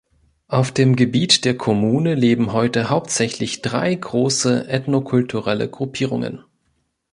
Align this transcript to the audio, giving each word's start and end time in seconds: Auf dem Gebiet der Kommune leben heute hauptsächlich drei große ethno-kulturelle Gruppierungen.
Auf 0.47 0.71
dem 0.71 0.95
Gebiet 0.95 1.45
der 1.45 1.55
Kommune 1.55 2.15
leben 2.15 2.53
heute 2.53 2.89
hauptsächlich 2.89 3.61
drei 3.61 3.93
große 3.93 4.67
ethno-kulturelle 4.67 5.69
Gruppierungen. 5.69 6.43